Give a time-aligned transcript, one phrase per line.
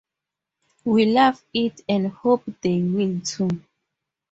[0.83, 3.63] We love it and hope they will too!